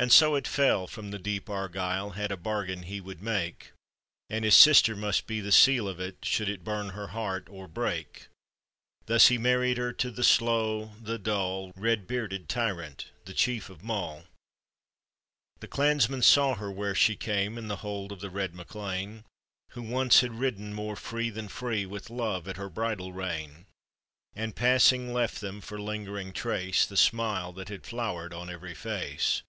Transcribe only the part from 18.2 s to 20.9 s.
the red MacLean, Who once had ridden